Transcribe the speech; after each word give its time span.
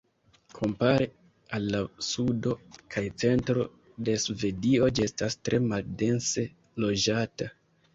Kompare 0.59 1.05
al 1.57 1.67
la 1.75 1.81
sudo 2.07 2.55
kaj 2.97 3.05
centro 3.27 3.69
de 4.09 4.19
Svedio, 4.27 4.93
ĝi 4.97 5.09
estas 5.11 5.41
tre 5.47 5.65
maldense 5.71 6.53
loĝata. 6.85 7.57